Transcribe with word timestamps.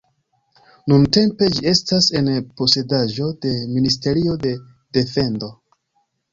Nuntempe 0.91 1.49
ĝi 1.57 1.61
estas 1.73 2.07
en 2.21 2.31
posedaĵo 2.63 3.29
de 3.47 3.53
Ministerio 3.77 4.37
de 4.49 4.57
defendo. 5.01 5.55